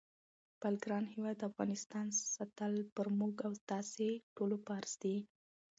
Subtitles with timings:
[0.53, 2.05] خپل ګران هیواد افغانستان
[2.35, 5.17] ساتل پر موږ او تاسی ټولوفرض دی